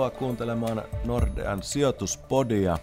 Tervetuloa 0.00 0.18
kuuntelemaan 0.18 0.82
Nordean 1.04 1.62
sijoituspodia. 1.62 2.78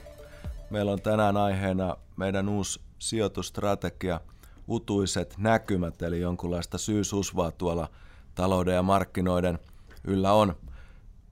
Meillä 0.69 0.91
on 0.91 1.01
tänään 1.01 1.37
aiheena 1.37 1.97
meidän 2.15 2.49
uusi 2.49 2.81
sijoitustrategia, 2.99 4.21
utuiset 4.67 5.35
näkymät, 5.37 6.01
eli 6.01 6.19
jonkunlaista 6.21 6.77
syysusvaa 6.77 7.51
tuolla 7.51 7.87
talouden 8.35 8.75
ja 8.75 8.83
markkinoiden 8.83 9.59
yllä 10.03 10.33
on. 10.33 10.55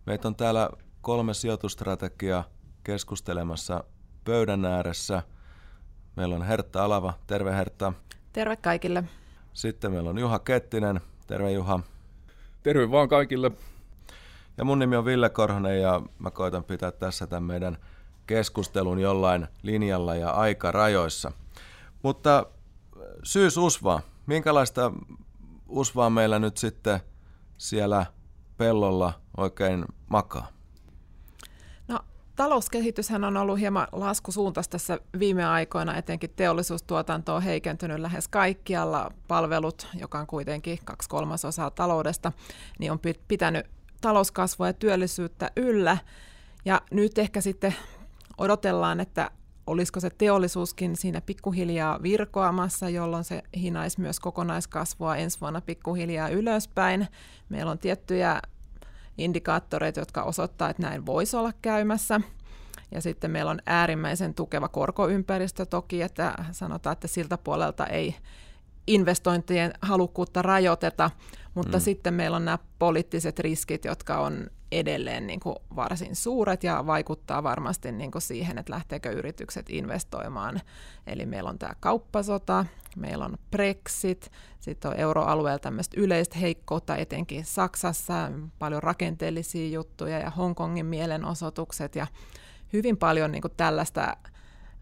Meitä 0.06 0.28
on 0.28 0.36
täällä 0.36 0.70
kolme 1.02 1.34
sijoitustrategiaa 1.34 2.44
keskustelemassa 2.84 3.84
pöydän 4.24 4.66
ääressä. 4.66 5.24
Meillä 6.16 6.36
on 6.36 6.44
Hertta 6.44 6.86
Alava. 6.86 7.14
Terve 7.28 7.52
Hertta. 7.52 7.94
Terve 8.34 8.56
kaikille. 8.56 9.04
Sitten 9.54 9.92
meillä 9.92 10.10
on 10.10 10.18
Juha 10.18 10.40
Kettinen. 10.40 11.02
Terve 11.28 11.52
Juha. 11.52 11.80
Terve 12.64 12.92
vaan 12.92 13.10
kaikille. 13.10 13.52
Ja 14.58 14.66
mun 14.66 14.80
nimi 14.80 14.96
on 14.96 15.06
Ville 15.06 15.30
Korhonen 15.30 15.82
ja 15.82 16.02
mä 16.20 16.32
koitan 16.32 16.64
pitää 16.64 16.92
tässä 16.92 17.28
tämän 17.28 17.44
meidän 17.44 17.78
keskustelun 18.28 19.00
jollain 19.00 19.48
linjalla 19.64 20.16
ja 20.16 20.32
aikarajoissa. 20.32 21.32
Mutta 22.04 22.46
usvaa. 23.62 24.02
Minkälaista 24.26 24.92
usvaa 25.68 26.10
meillä 26.10 26.40
nyt 26.40 26.58
sitten 26.58 27.00
siellä 27.58 28.06
pellolla 28.58 29.14
oikein 29.38 29.86
makaa? 30.10 30.48
No, 31.88 32.00
talouskehityshän 32.36 33.24
on 33.24 33.38
ollut 33.38 33.60
hieman 33.60 33.88
laskusuuntaista 33.92 34.72
tässä 34.72 35.00
viime 35.20 35.46
aikoina, 35.46 35.98
etenkin 35.98 36.34
teollisuustuotanto 36.36 37.36
on 37.36 37.42
heikentynyt 37.42 38.00
lähes 38.00 38.28
kaikkialla. 38.28 39.12
Palvelut, 39.28 39.88
joka 40.00 40.20
on 40.20 40.28
kuitenkin 40.28 40.80
kaksi 40.86 41.10
kolmasosaa 41.10 41.72
taloudesta, 41.72 42.32
niin 42.80 42.92
on 42.92 43.00
pitänyt 43.28 43.75
talouskasvua 44.02 44.68
ja 44.68 44.74
työllisyyttä 44.74 45.52
yllä. 45.56 45.98
Ja 46.66 46.82
nyt 46.92 47.18
ehkä 47.18 47.42
sitten 47.42 47.76
odotellaan, 48.38 49.00
että 49.00 49.32
olisiko 49.68 50.00
se 50.00 50.10
teollisuuskin 50.10 50.96
siinä 50.96 51.22
pikkuhiljaa 51.22 52.04
virkoamassa, 52.04 52.90
jolloin 52.90 53.24
se 53.24 53.44
hinaisi 53.58 54.02
myös 54.02 54.20
kokonaiskasvua 54.20 55.16
ensi 55.16 55.42
vuonna 55.42 55.62
pikkuhiljaa 55.62 56.30
ylöspäin. 56.30 57.08
Meillä 57.50 57.72
on 57.72 57.80
tiettyjä 57.80 58.42
indikaattoreita, 59.18 60.00
jotka 60.00 60.24
osoittaa, 60.24 60.70
että 60.70 60.84
näin 60.84 61.06
voisi 61.06 61.38
olla 61.38 61.52
käymässä. 61.62 62.22
Ja 62.92 63.02
sitten 63.02 63.32
meillä 63.32 63.52
on 63.52 63.60
äärimmäisen 63.66 64.34
tukeva 64.34 64.68
korkoympäristö 64.68 65.66
toki, 65.66 66.02
että 66.02 66.34
sanotaan, 66.52 66.94
että 66.94 67.08
siltä 67.08 67.38
puolelta 67.38 67.88
ei 67.88 68.16
investointien 68.88 69.74
halukkuutta 69.82 70.42
rajoiteta, 70.42 71.12
mutta 71.56 71.78
mm. 71.78 71.82
sitten 71.82 72.14
meillä 72.14 72.38
on 72.38 72.46
nämä 72.46 72.60
poliittiset 72.80 73.40
riskit, 73.40 73.86
jotka 73.86 74.18
on 74.18 74.48
edelleen 74.72 75.28
niin 75.28 75.40
kuin 75.40 75.56
varsin 75.76 76.16
suuret 76.16 76.64
ja 76.64 76.86
vaikuttaa 76.86 77.44
varmasti 77.44 77.92
niin 77.92 78.12
kuin 78.12 78.22
siihen, 78.22 78.58
että 78.58 78.74
lähteekö 78.74 79.12
yritykset 79.12 79.70
investoimaan. 79.70 80.62
Eli 81.08 81.26
meillä 81.26 81.50
on 81.50 81.60
tämä 81.60 81.74
kauppasota, 81.80 82.66
meillä 82.96 83.26
on 83.26 83.38
Brexit, 83.52 84.32
sitten 84.60 84.92
on 84.92 85.00
euroalueella 85.00 85.60
tämmöistä 85.60 86.02
yleistä 86.02 86.40
heikkoutta, 86.40 86.96
etenkin 86.96 87.46
Saksassa, 87.46 88.32
paljon 88.60 88.84
rakenteellisia 88.84 89.70
juttuja 89.70 90.20
ja 90.20 90.30
Hongkongin 90.30 90.86
mielenosoitukset 90.86 91.96
ja 91.96 92.08
hyvin 92.74 92.98
paljon 92.98 93.32
niin 93.32 93.42
kuin 93.42 93.54
tällaista 93.58 94.18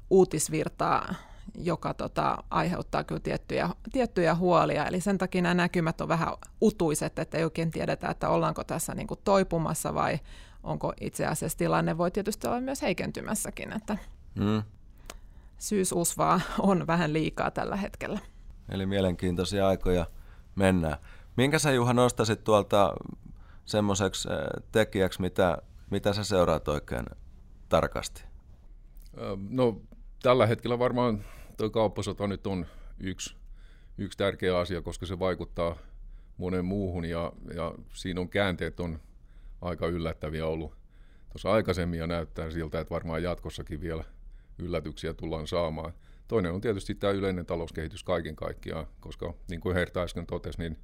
uutisvirtaa 0.09 1.15
joka 1.57 1.93
tota, 1.93 2.37
aiheuttaa 2.49 3.03
kyllä 3.03 3.19
tiettyjä, 3.19 3.69
tiettyjä 3.91 4.35
huolia. 4.35 4.85
Eli 4.85 5.01
sen 5.01 5.17
takia 5.17 5.41
nämä 5.41 5.53
näkymät 5.53 6.01
on 6.01 6.07
vähän 6.07 6.33
utuiset, 6.61 7.19
että 7.19 7.37
ei 7.37 7.43
oikein 7.43 7.71
tiedetä, 7.71 8.09
että 8.09 8.29
ollaanko 8.29 8.63
tässä 8.63 8.95
niin 8.95 9.07
kuin 9.07 9.19
toipumassa 9.23 9.93
vai 9.93 10.19
onko 10.63 10.93
itse 11.01 11.25
asiassa 11.25 11.57
tilanne 11.57 11.97
voi 11.97 12.11
tietysti 12.11 12.47
olla 12.47 12.61
myös 12.61 12.81
heikentymässäkin, 12.81 13.73
että 13.73 13.97
mm. 14.35 14.63
syysusvaa 15.57 16.41
on 16.59 16.87
vähän 16.87 17.13
liikaa 17.13 17.51
tällä 17.51 17.75
hetkellä. 17.75 18.19
Eli 18.69 18.85
mielenkiintoisia 18.85 19.67
aikoja 19.67 20.05
mennään. 20.55 20.97
Minkä 21.37 21.59
sä 21.59 21.71
Juha 21.71 21.93
nostasit 21.93 22.43
tuolta 22.43 22.93
semmoiseksi 23.65 24.29
eh, 24.31 24.63
tekijäksi, 24.71 25.21
mitä, 25.21 25.57
mitä 25.89 26.13
sä 26.13 26.23
seuraat 26.23 26.67
oikein 26.67 27.05
tarkasti? 27.69 28.23
No 29.49 29.81
tällä 30.21 30.47
hetkellä 30.47 30.79
varmaan 30.79 31.23
tuo 31.57 31.69
kauppasota 31.69 32.27
nyt 32.27 32.47
on 32.47 32.65
yksi, 32.99 33.35
yksi 33.97 34.17
tärkeä 34.17 34.57
asia, 34.57 34.81
koska 34.81 35.05
se 35.05 35.19
vaikuttaa 35.19 35.77
monen 36.37 36.65
muuhun 36.65 37.05
ja, 37.05 37.33
ja 37.55 37.73
siinä 37.93 38.21
on 38.21 38.29
käänteet 38.29 38.79
on 38.79 38.99
aika 39.61 39.87
yllättäviä 39.87 40.47
ollut 40.47 40.77
tuossa 41.31 41.51
aikaisemmin 41.51 41.99
ja 41.99 42.07
näyttää 42.07 42.51
siltä, 42.51 42.79
että 42.79 42.93
varmaan 42.93 43.23
jatkossakin 43.23 43.81
vielä 43.81 44.03
yllätyksiä 44.59 45.13
tullaan 45.13 45.47
saamaan. 45.47 45.93
Toinen 46.27 46.51
on 46.51 46.61
tietysti 46.61 46.95
tämä 46.95 47.13
yleinen 47.13 47.45
talouskehitys 47.45 48.03
kaiken 48.03 48.35
kaikkiaan, 48.35 48.87
koska 48.99 49.33
niin 49.49 49.61
kuin 49.61 49.75
Herta 49.75 50.01
äsken 50.01 50.25
totesi, 50.25 50.59
niin 50.59 50.77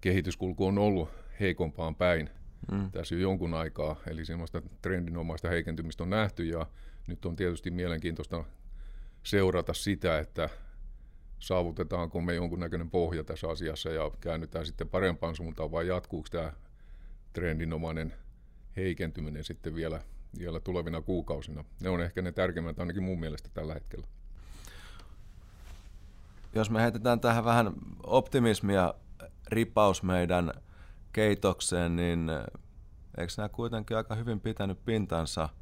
kehityskulku 0.00 0.66
on 0.66 0.78
ollut 0.78 1.08
heikompaan 1.40 1.94
päin 1.94 2.30
mm. 2.72 2.90
tässä 2.90 3.14
jo 3.14 3.20
jonkun 3.20 3.54
aikaa, 3.54 3.96
eli 4.06 4.24
semmoista 4.24 4.62
trendinomaista 4.82 5.48
heikentymistä 5.48 6.02
on 6.02 6.10
nähty 6.10 6.44
ja 6.44 6.66
nyt 7.06 7.26
on 7.26 7.36
tietysti 7.36 7.70
mielenkiintoista 7.70 8.44
seurata 9.24 9.74
sitä, 9.74 10.18
että 10.18 10.48
saavutetaanko 11.38 12.20
me 12.20 12.34
jonkunnäköinen 12.34 12.90
pohja 12.90 13.24
tässä 13.24 13.48
asiassa 13.48 13.88
ja 13.88 14.10
käännytään 14.20 14.66
sitten 14.66 14.88
parempaan 14.88 15.36
suuntaan 15.36 15.72
vai 15.72 15.86
jatkuuko 15.86 16.28
tämä 16.30 16.52
trendinomainen 17.32 18.14
heikentyminen 18.76 19.44
sitten 19.44 19.74
vielä, 19.74 20.00
vielä 20.38 20.60
tulevina 20.60 21.00
kuukausina. 21.00 21.64
Ne 21.80 21.88
on 21.88 22.00
ehkä 22.00 22.22
ne 22.22 22.32
tärkeimmät 22.32 22.78
ainakin 22.78 23.02
mun 23.02 23.20
mielestä 23.20 23.48
tällä 23.54 23.74
hetkellä. 23.74 24.06
Jos 26.54 26.70
me 26.70 26.82
heitetään 26.82 27.20
tähän 27.20 27.44
vähän 27.44 27.72
optimismia 28.02 28.94
ripaus 29.48 30.02
meidän 30.02 30.52
keitokseen, 31.12 31.96
niin 31.96 32.30
eikö 33.18 33.32
nämä 33.36 33.48
kuitenkin 33.48 33.96
aika 33.96 34.14
hyvin 34.14 34.40
pitänyt 34.40 34.84
pintansa– 34.84 35.48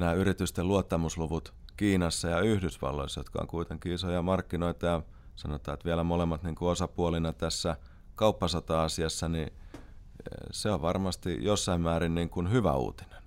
nämä 0.00 0.12
yritysten 0.12 0.68
luottamusluvut 0.68 1.54
Kiinassa 1.80 2.28
ja 2.28 2.40
Yhdysvalloissa, 2.40 3.20
jotka 3.20 3.38
on 3.40 3.46
kuitenkin 3.46 3.92
isoja 3.92 4.22
markkinoita 4.22 4.86
ja 4.86 5.02
sanotaan, 5.36 5.74
että 5.74 5.84
vielä 5.84 6.04
molemmat 6.04 6.42
niin 6.42 6.54
kuin 6.54 6.68
osapuolina 6.68 7.32
tässä 7.32 7.76
kauppasota-asiassa, 8.14 9.28
niin 9.28 9.46
eh, 9.48 10.48
se 10.50 10.70
on 10.70 10.82
varmasti 10.82 11.38
jossain 11.44 11.80
määrin 11.80 12.14
niin 12.14 12.30
kuin 12.30 12.50
hyvä 12.50 12.74
uutinen. 12.74 13.19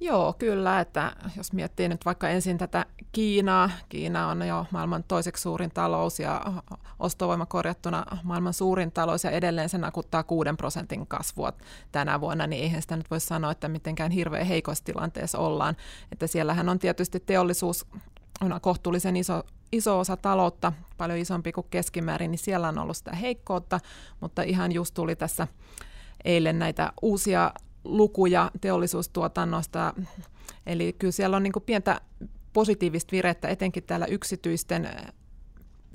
Joo, 0.00 0.32
kyllä, 0.38 0.80
että 0.80 1.12
jos 1.36 1.52
miettii 1.52 1.88
nyt 1.88 2.04
vaikka 2.04 2.28
ensin 2.28 2.58
tätä 2.58 2.86
Kiinaa, 3.12 3.70
Kiina 3.88 4.28
on 4.28 4.48
jo 4.48 4.66
maailman 4.70 5.04
toiseksi 5.08 5.42
suurin 5.42 5.70
talous 5.70 6.20
ja 6.20 6.42
ostovoima 6.98 7.46
korjattuna 7.46 8.04
maailman 8.22 8.54
suurin 8.54 8.92
talous 8.92 9.24
ja 9.24 9.30
edelleen 9.30 9.68
se 9.68 9.78
nakuttaa 9.78 10.22
6 10.22 10.50
prosentin 10.56 11.06
kasvua 11.06 11.52
tänä 11.92 12.20
vuonna, 12.20 12.46
niin 12.46 12.62
eihän 12.62 12.82
sitä 12.82 12.96
nyt 12.96 13.10
voi 13.10 13.20
sanoa, 13.20 13.50
että 13.50 13.68
mitenkään 13.68 14.10
hirveän 14.10 14.46
heikossa 14.46 14.84
tilanteessa 14.84 15.38
ollaan. 15.38 15.76
Että 16.12 16.26
siellähän 16.26 16.68
on 16.68 16.78
tietysti 16.78 17.20
teollisuus 17.20 17.86
on 18.40 18.60
kohtuullisen 18.60 19.16
iso, 19.16 19.42
iso 19.72 19.98
osa 19.98 20.16
taloutta, 20.16 20.72
paljon 20.96 21.18
isompi 21.18 21.52
kuin 21.52 21.66
keskimäärin, 21.70 22.30
niin 22.30 22.38
siellä 22.38 22.68
on 22.68 22.78
ollut 22.78 22.96
sitä 22.96 23.16
heikkoutta, 23.16 23.80
mutta 24.20 24.42
ihan 24.42 24.72
just 24.72 24.94
tuli 24.94 25.16
tässä 25.16 25.46
eilen 26.24 26.58
näitä 26.58 26.92
uusia 27.02 27.52
lukuja 27.84 28.50
teollisuustuotannosta. 28.60 29.94
Eli 30.66 30.92
kyllä 30.92 31.12
siellä 31.12 31.36
on 31.36 31.42
niin 31.42 31.52
kuin 31.52 31.62
pientä 31.62 32.00
positiivista 32.52 33.12
virettä, 33.12 33.48
etenkin 33.48 33.82
täällä 33.82 34.06
yksityisten, 34.06 34.88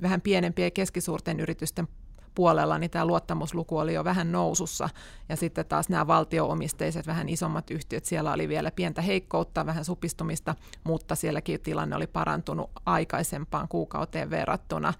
vähän 0.02 0.20
pienempien 0.20 0.66
ja 0.66 0.70
keskisuurten 0.70 1.40
yritysten 1.40 1.88
puolella, 2.34 2.78
niin 2.78 2.90
tämä 2.90 3.06
luottamusluku 3.06 3.78
oli 3.78 3.94
jo 3.94 4.04
vähän 4.04 4.32
nousussa. 4.32 4.88
Ja 5.28 5.36
sitten 5.36 5.66
taas 5.66 5.88
nämä 5.88 6.06
valtioomisteiset, 6.06 7.06
vähän 7.06 7.28
isommat 7.28 7.70
yhtiöt, 7.70 8.04
siellä 8.04 8.32
oli 8.32 8.48
vielä 8.48 8.70
pientä 8.70 9.02
heikkoutta, 9.02 9.66
vähän 9.66 9.84
supistumista, 9.84 10.54
mutta 10.84 11.14
sielläkin 11.14 11.60
tilanne 11.60 11.96
oli 11.96 12.06
parantunut 12.06 12.70
aikaisempaan 12.86 13.68
kuukauteen 13.68 14.30
verrattuna. 14.30 14.94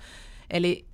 Eli 0.50 0.86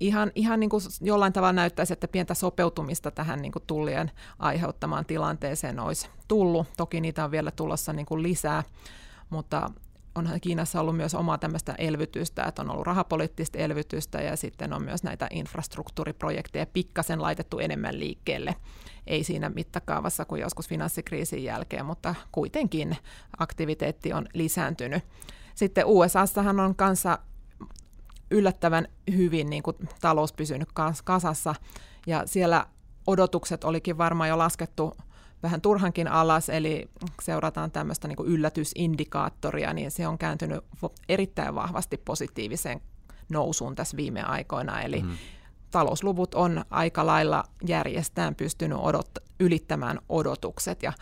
ihan, 0.00 0.32
ihan 0.34 0.60
niin 0.60 0.70
kuin 0.70 0.82
jollain 1.00 1.32
tavalla 1.32 1.52
näyttäisi, 1.52 1.92
että 1.92 2.08
pientä 2.08 2.34
sopeutumista 2.34 3.10
tähän 3.10 3.42
niin 3.42 3.52
kuin 3.52 3.64
tullien 3.66 4.10
aiheuttamaan 4.38 5.06
tilanteeseen 5.06 5.80
olisi 5.80 6.08
tullut. 6.28 6.66
Toki 6.76 7.00
niitä 7.00 7.24
on 7.24 7.30
vielä 7.30 7.50
tulossa 7.50 7.92
niin 7.92 8.06
kuin 8.06 8.22
lisää, 8.22 8.62
mutta 9.30 9.70
onhan 10.14 10.40
Kiinassa 10.40 10.80
ollut 10.80 10.96
myös 10.96 11.14
omaa 11.14 11.38
tämmöistä 11.38 11.74
elvytystä, 11.78 12.44
että 12.44 12.62
on 12.62 12.70
ollut 12.70 12.86
rahapoliittista 12.86 13.58
elvytystä 13.58 14.20
ja 14.20 14.36
sitten 14.36 14.72
on 14.72 14.82
myös 14.82 15.02
näitä 15.02 15.26
infrastruktuuriprojekteja 15.30 16.66
pikkasen 16.66 17.22
laitettu 17.22 17.58
enemmän 17.58 17.98
liikkeelle. 17.98 18.56
Ei 19.06 19.24
siinä 19.24 19.48
mittakaavassa 19.48 20.24
kuin 20.24 20.40
joskus 20.40 20.68
finanssikriisin 20.68 21.44
jälkeen, 21.44 21.86
mutta 21.86 22.14
kuitenkin 22.32 22.96
aktiviteetti 23.38 24.12
on 24.12 24.28
lisääntynyt. 24.34 25.02
Sitten 25.54 25.86
USAssahan 25.86 26.60
on 26.60 26.74
kanssa 26.74 27.18
yllättävän 28.30 28.88
hyvin 29.16 29.50
niin 29.50 29.62
kuin 29.62 29.76
talous 30.00 30.32
pysynyt 30.32 30.68
kasassa. 31.04 31.54
Ja 32.06 32.22
siellä 32.26 32.66
odotukset 33.06 33.64
olikin 33.64 33.98
varmaan 33.98 34.28
jo 34.28 34.38
laskettu 34.38 34.96
vähän 35.42 35.60
turhankin 35.60 36.08
alas, 36.08 36.48
eli 36.48 36.90
seurataan 37.22 37.70
tämmöistä 37.70 38.08
niin 38.08 38.16
kuin 38.16 38.28
yllätysindikaattoria, 38.28 39.72
niin 39.72 39.90
se 39.90 40.08
on 40.08 40.18
kääntynyt 40.18 40.64
erittäin 41.08 41.54
vahvasti 41.54 41.96
positiiviseen 41.96 42.80
nousuun 43.28 43.74
tässä 43.74 43.96
viime 43.96 44.22
aikoina, 44.22 44.82
eli 44.82 45.02
mm. 45.02 45.16
talousluvut 45.70 46.34
on 46.34 46.64
aika 46.70 47.06
lailla 47.06 47.44
järjestään 47.66 48.34
pystynyt 48.34 48.78
odot- 48.78 49.24
ylittämään 49.40 49.98
odotukset, 50.08 50.82
ja 50.82 50.92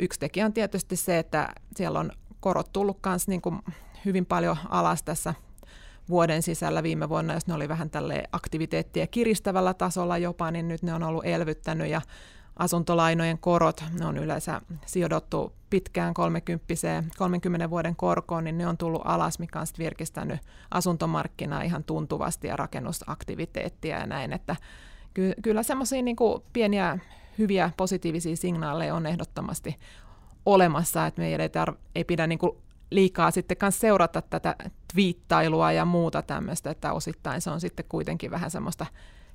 yksi 0.00 0.20
tekijä 0.20 0.46
on 0.46 0.52
tietysti 0.52 0.96
se, 0.96 1.18
että 1.18 1.48
siellä 1.76 2.00
on 2.00 2.12
korot 2.40 2.72
tullut 2.72 2.98
myös 3.06 3.28
niin 3.28 3.42
kuin 3.42 3.58
hyvin 4.04 4.26
paljon 4.26 4.56
alas 4.68 5.02
tässä 5.02 5.34
vuoden 6.08 6.42
sisällä 6.42 6.82
viime 6.82 7.08
vuonna, 7.08 7.34
jos 7.34 7.46
ne 7.46 7.54
oli 7.54 7.68
vähän 7.68 7.90
tälle 7.90 8.24
aktiviteettia 8.32 9.06
kiristävällä 9.06 9.74
tasolla 9.74 10.18
jopa, 10.18 10.50
niin 10.50 10.68
nyt 10.68 10.82
ne 10.82 10.94
on 10.94 11.02
ollut 11.02 11.26
elvyttänyt 11.26 11.88
ja 11.88 12.00
asuntolainojen 12.56 13.38
korot, 13.38 13.84
ne 13.98 14.06
on 14.06 14.16
yleensä 14.16 14.60
sijoitettu 14.86 15.52
pitkään 15.70 16.14
30, 16.14 16.64
30 17.18 17.70
vuoden 17.70 17.96
korkoon, 17.96 18.44
niin 18.44 18.58
ne 18.58 18.66
on 18.66 18.76
tullut 18.76 19.02
alas, 19.04 19.38
mikä 19.38 19.60
on 19.60 19.66
virkistänyt 19.78 20.40
asuntomarkkinaa 20.70 21.62
ihan 21.62 21.84
tuntuvasti 21.84 22.46
ja 22.46 22.56
rakennusaktiviteettia 22.56 23.98
ja 23.98 24.06
näin, 24.06 24.32
että 24.32 24.56
ky- 25.14 25.34
kyllä 25.42 25.62
semmoisia 25.62 26.02
niin 26.02 26.16
pieniä 26.52 26.98
hyviä 27.38 27.70
positiivisia 27.76 28.36
signaaleja 28.36 28.94
on 28.94 29.06
ehdottomasti 29.06 29.78
olemassa, 30.46 31.06
että 31.06 31.20
meidän 31.20 31.40
ei, 31.40 31.48
tar- 31.48 31.78
ei 31.94 32.04
pidä 32.04 32.26
niin 32.26 32.38
kuin 32.38 32.56
liikaa 32.90 33.30
sitten 33.30 33.56
kanssa 33.56 33.80
seurata 33.80 34.22
tätä 34.22 34.56
twiittailua 34.92 35.72
ja 35.72 35.84
muuta 35.84 36.22
tämmöistä, 36.22 36.70
että 36.70 36.92
osittain 36.92 37.40
se 37.40 37.50
on 37.50 37.60
sitten 37.60 37.84
kuitenkin 37.88 38.30
vähän 38.30 38.50
semmoista 38.50 38.86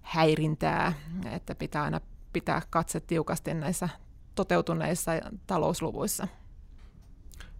häirintää, 0.01 0.93
että 1.31 1.55
pitää 1.55 1.83
aina 1.83 2.01
pitää 2.33 2.61
katse 2.69 2.99
tiukasti 2.99 3.53
näissä 3.53 3.89
toteutuneissa 4.35 5.11
talousluvuissa. 5.47 6.27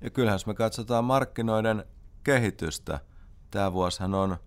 Ja 0.02 0.10
kyllähän 0.10 0.36
jos 0.36 0.48
me 0.48 0.54
katsotaan 0.54 1.06
markkinoiden 1.06 1.86
kehitystä, 2.24 3.00
tämä 3.52 3.74
vuosihan 3.74 4.16
on 4.16 4.38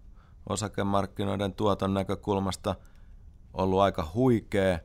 osakemarkkinoiden 0.49 1.55
tuoton 1.55 1.95
näkökulmasta 1.95 2.75
ollut 3.55 3.81
aika 3.81 4.11
huikea. 4.15 4.79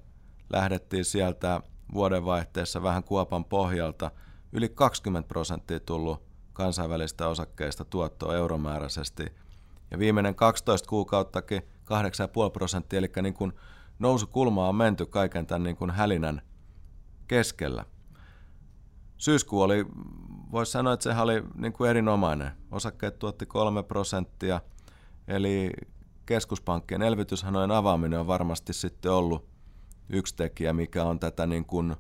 Lähdettiin 0.54 1.06
sieltä 1.06 1.62
vuodenvaihteessa 1.94 2.84
vähän 2.84 3.04
kuopan 3.04 3.46
pohjalta. 3.46 4.12
Yli 4.52 4.70
20 4.70 5.28
prosenttia 5.28 5.80
tullut 5.80 6.29
kansainvälistä 6.60 7.28
osakkeista 7.28 7.86
tuottoa 7.86 8.36
euromääräisesti. 8.36 9.26
Ja 9.92 10.00
viimeinen 10.00 10.36
12 10.36 10.90
kuukauttakin 10.90 11.62
8,5 11.62 11.68
prosenttia, 12.54 13.00
eli 13.00 13.12
niin 13.22 13.34
kuin 13.34 13.54
nousukulmaa 14.00 14.70
on 14.70 14.76
menty 14.76 15.06
kaiken 15.06 15.46
tämän 15.46 15.64
niin 15.64 15.76
kuin 15.76 15.92
hälinän 15.92 16.42
keskellä. 17.28 17.86
Syyskuu 19.18 19.62
oli, 19.62 19.86
voisi 20.52 20.72
sanoa, 20.72 20.94
että 20.94 21.14
se 21.14 21.22
oli 21.22 21.44
niin 21.56 21.74
kuin 21.74 21.90
erinomainen. 21.90 22.52
Osakkeet 22.72 23.20
tuotti 23.20 23.46
3 23.46 23.84
prosenttia, 23.84 24.62
eli 25.28 25.72
keskuspankkien 26.26 27.02
elvytyshanojen 27.02 27.72
avaaminen 27.72 28.20
on 28.20 28.28
varmasti 28.28 28.74
sitten 28.74 29.12
ollut 29.12 29.50
yksi 30.10 30.36
tekijä, 30.36 30.74
mikä 30.74 31.04
on 31.04 31.20
tätä 31.20 31.46
niin 31.46 31.66
kuin 31.66 31.96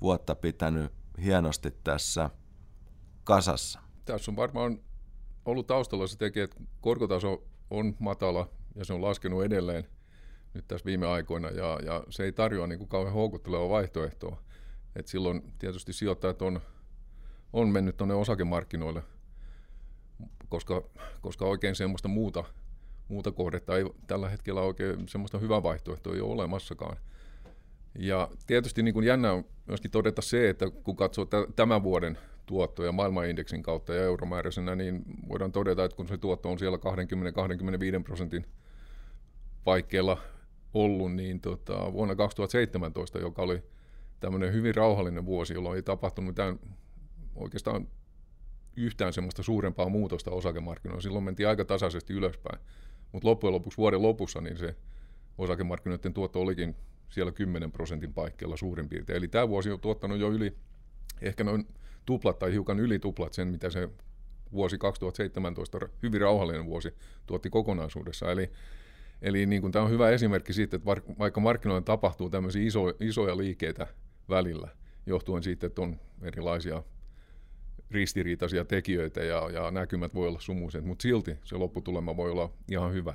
vuotta 0.00 0.34
pitänyt 0.34 0.92
hienosti 1.22 1.70
tässä 1.84 2.30
kasassa. 3.24 3.81
Tässä 4.04 4.30
on 4.30 4.36
varmaan 4.36 4.80
ollut 5.44 5.66
taustalla 5.66 6.06
se 6.06 6.18
tekijä, 6.18 6.44
että 6.44 6.60
korkotaso 6.80 7.44
on 7.70 7.96
matala 7.98 8.48
ja 8.74 8.84
se 8.84 8.92
on 8.92 9.02
laskenut 9.02 9.44
edelleen– 9.44 9.86
nyt 10.54 10.68
tässä 10.68 10.84
viime 10.84 11.06
aikoina, 11.06 11.48
ja, 11.48 11.78
ja 11.84 12.04
se 12.10 12.24
ei 12.24 12.32
tarjoa 12.32 12.66
niin 12.66 12.78
kuin 12.78 12.88
kauhean 12.88 13.14
houkuttelevaa 13.14 13.68
vaihtoehtoa. 13.68 14.42
Et 14.96 15.06
silloin 15.06 15.52
tietysti 15.58 15.92
sijoittajat 15.92 16.42
on, 16.42 16.60
on 17.52 17.68
mennyt 17.68 17.96
tuonne 17.96 18.14
osakemarkkinoille, 18.14 19.02
koska, 20.48 20.82
koska 21.20 21.44
oikein 21.44 21.74
semmoista 21.74 22.08
muuta, 22.08 22.44
muuta 23.08 23.32
kohdetta 23.32 23.76
ei 23.76 23.84
tällä 24.06 24.28
hetkellä 24.28 24.60
oikein 24.60 25.08
semmoista 25.08 25.38
hyvää 25.38 25.62
vaihtoehtoa 25.62 26.14
ei 26.14 26.20
ole 26.20 26.32
olemassakaan. 26.32 26.96
Ja 27.98 28.30
tietysti 28.46 28.82
niin 28.82 28.94
kuin 28.94 29.06
jännä 29.06 29.32
on 29.32 29.44
myöskin 29.66 29.90
todeta 29.90 30.22
se, 30.22 30.48
että 30.48 30.70
kun 30.70 30.96
katsoo 30.96 31.26
tämän 31.56 31.82
vuoden 31.82 32.18
tuottoja 32.52 32.92
maailmanindeksin 32.92 33.62
kautta 33.62 33.94
ja 33.94 34.02
euromääräisenä, 34.02 34.74
niin 34.74 35.04
voidaan 35.28 35.52
todeta, 35.52 35.84
että 35.84 35.96
kun 35.96 36.08
se 36.08 36.18
tuotto 36.18 36.50
on 36.50 36.58
siellä 36.58 36.78
20-25 37.98 38.02
prosentin 38.04 38.46
paikkeilla 39.64 40.18
ollut, 40.74 41.12
niin 41.12 41.40
tota, 41.40 41.92
vuonna 41.92 42.14
2017, 42.14 43.18
joka 43.18 43.42
oli 43.42 43.62
tämmöinen 44.20 44.52
hyvin 44.52 44.74
rauhallinen 44.74 45.26
vuosi, 45.26 45.54
jolloin 45.54 45.76
ei 45.76 45.82
tapahtunut 45.82 46.28
mitään 46.28 46.58
oikeastaan 47.34 47.88
yhtään 48.76 49.12
semmoista 49.12 49.42
suurempaa 49.42 49.88
muutosta 49.88 50.30
osakemarkkinoilla. 50.30 51.02
Silloin 51.02 51.24
mentiin 51.24 51.48
aika 51.48 51.64
tasaisesti 51.64 52.12
ylöspäin. 52.12 52.58
Mutta 53.12 53.28
loppujen 53.28 53.54
lopuksi 53.54 53.78
vuoden 53.78 54.02
lopussa 54.02 54.40
niin 54.40 54.56
se 54.56 54.76
osakemarkkinoiden 55.38 56.14
tuotto 56.14 56.40
olikin 56.40 56.76
siellä 57.08 57.32
10 57.32 57.72
prosentin 57.72 58.12
paikkeilla 58.14 58.56
suurin 58.56 58.88
piirtein. 58.88 59.16
Eli 59.16 59.28
tämä 59.28 59.48
vuosi 59.48 59.70
on 59.70 59.80
tuottanut 59.80 60.18
jo 60.18 60.30
yli, 60.30 60.56
ehkä 61.22 61.44
noin 61.44 61.66
tuplat 62.06 62.38
tai 62.38 62.52
hiukan 62.52 62.80
yli 62.80 62.98
tuplat 62.98 63.32
sen, 63.32 63.48
mitä 63.48 63.70
se 63.70 63.88
vuosi 64.52 64.78
2017, 64.78 65.78
hyvin 66.02 66.20
rauhallinen 66.20 66.66
vuosi, 66.66 66.94
tuotti 67.26 67.50
kokonaisuudessa. 67.50 68.32
Eli 68.32 68.50
Eli 69.22 69.46
niin 69.46 69.62
kuin, 69.62 69.72
tämä 69.72 69.84
on 69.84 69.90
hyvä 69.90 70.10
esimerkki 70.10 70.52
siitä, 70.52 70.76
että 70.76 70.86
vaikka 71.18 71.40
markkinoilla 71.40 71.82
tapahtuu 71.82 72.30
tämmöisiä 72.30 72.62
iso, 72.62 72.88
isoja 73.00 73.36
liikkeitä 73.36 73.86
välillä, 74.28 74.68
johtuen 75.06 75.42
siitä, 75.42 75.66
että 75.66 75.82
on 75.82 76.00
erilaisia 76.22 76.82
ristiriitaisia 77.90 78.64
tekijöitä 78.64 79.20
ja, 79.20 79.50
ja 79.50 79.70
näkymät 79.70 80.14
voi 80.14 80.28
olla 80.28 80.40
sumuiset, 80.40 80.84
mutta 80.84 81.02
silti 81.02 81.36
se 81.44 81.56
lopputulema 81.56 82.16
voi 82.16 82.30
olla 82.30 82.50
ihan 82.70 82.92
hyvä. 82.92 83.14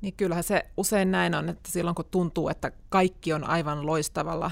Niin 0.00 0.14
kyllähän 0.16 0.44
se 0.44 0.62
usein 0.76 1.10
näin 1.10 1.34
on, 1.34 1.48
että 1.48 1.70
silloin 1.72 1.94
kun 1.94 2.04
tuntuu, 2.10 2.48
että 2.48 2.72
kaikki 2.88 3.32
on 3.32 3.44
aivan 3.44 3.86
loistavalla 3.86 4.50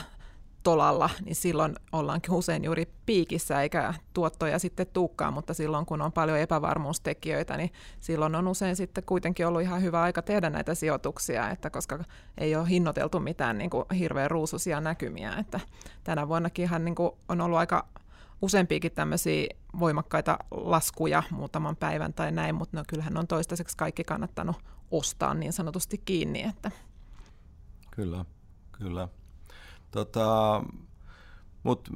tolalla, 0.66 1.10
niin 1.24 1.36
silloin 1.36 1.74
ollaankin 1.92 2.34
usein 2.34 2.64
juuri 2.64 2.88
piikissä 3.06 3.62
eikä 3.62 3.94
tuottoja 4.14 4.58
sitten 4.58 4.86
tuukkaan, 4.92 5.32
mutta 5.32 5.54
silloin 5.54 5.86
kun 5.86 6.02
on 6.02 6.12
paljon 6.12 6.38
epävarmuustekijöitä, 6.38 7.56
niin 7.56 7.72
silloin 8.00 8.35
on 8.35 8.49
usein 8.49 8.76
sitten 8.76 9.04
kuitenkin 9.04 9.46
ollut 9.46 9.62
ihan 9.62 9.82
hyvä 9.82 10.02
aika 10.02 10.23
tehdä 10.23 10.50
näitä 10.50 10.75
sijoituksia, 10.75 11.50
että 11.50 11.70
koska 11.70 12.04
ei 12.38 12.56
ole 12.56 12.68
hinnoiteltu 12.68 13.20
mitään 13.20 13.58
niin 13.58 13.70
kuin 13.70 13.85
hirveän 13.99 14.30
ruususia 14.30 14.80
näkymiä, 14.80 15.32
että 15.37 15.61
tänä 16.04 16.28
vuonnakin 16.28 16.70
niin 16.78 16.94
kuin 16.94 17.11
on 17.28 17.40
ollut 17.40 17.58
aika 17.58 17.88
useampiakin 18.42 18.92
tämmöisiä 18.92 19.46
voimakkaita 19.78 20.38
laskuja 20.50 21.23
muutaman 21.30 21.76
päivän 21.76 22.14
tai 22.14 22.32
näin, 22.32 22.54
mutta 22.54 22.76
no 22.76 22.85
kyllähän 22.88 23.16
on 23.16 23.26
toistaiseksi 23.26 23.76
kaikki 23.76 24.04
kannattanut 24.04 24.56
ostaa 24.90 25.35
niin 25.35 25.52
sanotusti 25.52 25.99
kiinni. 26.04 26.42
Että. 26.42 26.70
Kyllä, 27.90 28.25
kyllä. 28.73 29.08
Tota, 29.90 30.62
Mutta 31.62 31.90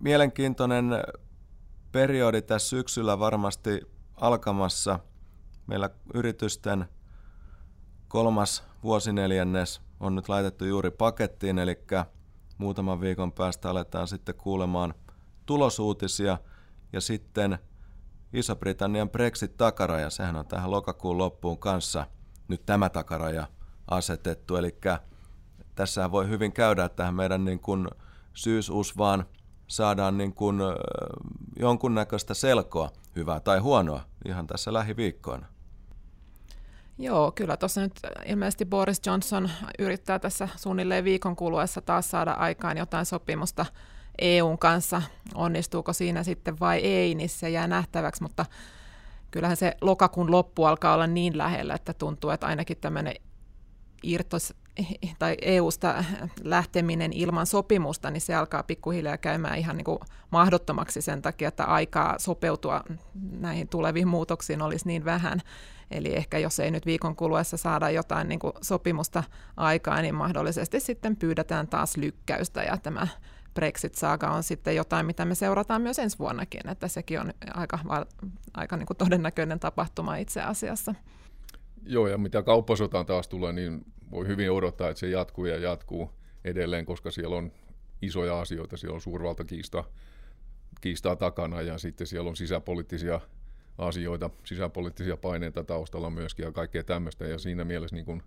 mielenkiintoinen 0.00 0.90
periodi 1.92 2.42
tässä 2.42 2.68
syksyllä 2.68 3.18
varmasti 3.18 3.80
alkamassa. 4.16 4.98
Meillä 5.66 5.90
yritysten 6.14 6.86
kolmas 8.08 8.64
vuosineljännes 8.82 9.80
on 10.00 10.14
nyt 10.14 10.28
laitettu 10.28 10.64
juuri 10.64 10.90
pakettiin, 10.90 11.58
eli 11.58 11.78
muutaman 12.58 13.00
viikon 13.00 13.32
päästä 13.32 13.70
aletaan 13.70 14.08
sitten 14.08 14.34
kuulemaan 14.34 14.94
tulosuutisia 15.46 16.38
ja 16.92 17.00
sitten 17.00 17.58
Iso-Britannian 18.32 19.10
Brexit-takaraja, 19.10 20.10
sehän 20.10 20.36
on 20.36 20.46
tähän 20.46 20.70
lokakuun 20.70 21.18
loppuun 21.18 21.58
kanssa 21.58 22.06
nyt 22.48 22.66
tämä 22.66 22.88
takaraja 22.88 23.46
asetettu, 23.90 24.56
eli 24.56 24.78
tässä 25.76 26.10
voi 26.10 26.28
hyvin 26.28 26.52
käydä, 26.52 26.84
että 26.84 26.96
tähän 26.96 27.14
meidän 27.14 27.44
niin 27.44 27.60
kuin 27.60 27.88
syysusvaan 28.34 29.26
saadaan 29.66 30.18
niin 30.18 30.34
kuin 30.34 30.58
jonkunnäköistä 31.58 32.34
selkoa, 32.34 32.90
hyvää 33.16 33.40
tai 33.40 33.58
huonoa, 33.58 34.00
ihan 34.24 34.46
tässä 34.46 34.72
lähiviikkoina. 34.72 35.46
Joo, 36.98 37.32
kyllä 37.32 37.56
tuossa 37.56 37.80
nyt 37.80 37.92
ilmeisesti 38.26 38.64
Boris 38.64 39.00
Johnson 39.06 39.50
yrittää 39.78 40.18
tässä 40.18 40.48
suunnilleen 40.56 41.04
viikon 41.04 41.36
kuluessa 41.36 41.80
taas 41.80 42.10
saada 42.10 42.32
aikaan 42.32 42.76
jotain 42.76 43.06
sopimusta 43.06 43.66
EUn 44.18 44.58
kanssa. 44.58 45.02
Onnistuuko 45.34 45.92
siinä 45.92 46.22
sitten 46.22 46.60
vai 46.60 46.78
ei, 46.78 47.14
niin 47.14 47.28
se 47.28 47.50
jää 47.50 47.66
nähtäväksi, 47.66 48.22
mutta 48.22 48.46
kyllähän 49.30 49.56
se 49.56 49.76
lokakuun 49.80 50.30
loppu 50.30 50.64
alkaa 50.64 50.94
olla 50.94 51.06
niin 51.06 51.38
lähellä, 51.38 51.74
että 51.74 51.94
tuntuu, 51.94 52.30
että 52.30 52.46
ainakin 52.46 52.76
tämmöinen 52.76 53.14
irtos, 54.02 54.54
tai 55.18 55.36
EUsta 55.42 56.04
lähteminen 56.44 57.12
ilman 57.12 57.46
sopimusta, 57.46 58.10
niin 58.10 58.20
se 58.20 58.34
alkaa 58.34 58.62
pikkuhiljaa 58.62 59.18
käymään 59.18 59.58
ihan 59.58 59.76
niin 59.76 59.84
kuin 59.84 59.98
mahdottomaksi 60.30 61.00
sen 61.00 61.22
takia, 61.22 61.48
että 61.48 61.64
aikaa 61.64 62.18
sopeutua 62.18 62.84
näihin 63.30 63.68
tuleviin 63.68 64.08
muutoksiin 64.08 64.62
olisi 64.62 64.86
niin 64.86 65.04
vähän. 65.04 65.40
Eli 65.90 66.16
ehkä 66.16 66.38
jos 66.38 66.60
ei 66.60 66.70
nyt 66.70 66.86
viikon 66.86 67.16
kuluessa 67.16 67.56
saada 67.56 67.90
jotain 67.90 68.28
niin 68.28 68.38
kuin 68.38 68.52
sopimusta 68.60 69.24
aikaa, 69.56 70.02
niin 70.02 70.14
mahdollisesti 70.14 70.80
sitten 70.80 71.16
pyydetään 71.16 71.68
taas 71.68 71.96
lykkäystä 71.96 72.62
ja 72.62 72.76
tämä 72.76 73.08
Brexit-saaga 73.54 74.30
on 74.30 74.42
sitten 74.42 74.76
jotain, 74.76 75.06
mitä 75.06 75.24
me 75.24 75.34
seurataan 75.34 75.82
myös 75.82 75.98
ensi 75.98 76.18
vuonnakin, 76.18 76.68
että 76.68 76.88
sekin 76.88 77.20
on 77.20 77.32
aika, 77.54 77.78
aika 78.54 78.76
niin 78.76 78.86
kuin 78.86 78.96
todennäköinen 78.96 79.60
tapahtuma 79.60 80.16
itse 80.16 80.42
asiassa. 80.42 80.94
Joo, 81.82 82.08
ja 82.08 82.18
mitä 82.18 82.42
kauppasotaan 82.42 83.06
taas 83.06 83.28
tulee, 83.28 83.52
niin 83.52 83.84
voi 84.10 84.26
hyvin 84.26 84.50
odottaa, 84.50 84.88
että 84.88 85.00
se 85.00 85.08
jatkuu 85.08 85.46
ja 85.46 85.56
jatkuu 85.56 86.10
edelleen, 86.44 86.86
koska 86.86 87.10
siellä 87.10 87.36
on 87.36 87.52
isoja 88.02 88.40
asioita, 88.40 88.76
siellä 88.76 88.94
on 88.94 89.00
suurvaltakiista 89.00 89.84
kiistaa 90.80 91.16
takana 91.16 91.62
ja 91.62 91.78
sitten 91.78 92.06
siellä 92.06 92.28
on 92.28 92.36
sisäpoliittisia 92.36 93.20
asioita, 93.78 94.30
sisäpoliittisia 94.44 95.16
paineita 95.16 95.64
taustalla 95.64 96.10
myöskin 96.10 96.44
ja 96.44 96.52
kaikkea 96.52 96.84
tämmöistä 96.84 97.26
ja 97.26 97.38
siinä 97.38 97.64
mielessä 97.64 97.96
niin 97.96 98.06
kun 98.06 98.22